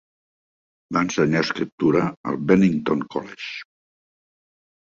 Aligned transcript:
Va 0.97 1.03
ensenyar 1.07 1.43
escriptura 1.47 2.01
al 2.31 2.39
Bennington 2.53 3.07
College. 3.17 3.53